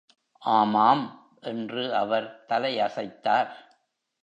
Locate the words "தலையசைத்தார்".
2.49-3.51